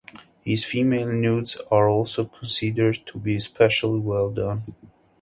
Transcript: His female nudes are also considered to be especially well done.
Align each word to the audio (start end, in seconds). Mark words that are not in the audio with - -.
His 0.43 0.65
female 0.65 1.11
nudes 1.13 1.57
are 1.69 1.87
also 1.87 2.25
considered 2.25 3.05
to 3.05 3.19
be 3.19 3.35
especially 3.35 3.99
well 3.99 4.31
done. 4.31 4.63